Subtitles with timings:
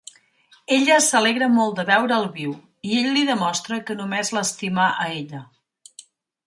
[0.77, 2.57] Ella s'alegra molt de veure'l viu,
[2.93, 5.49] i ell li demostra que només l'estima a ella.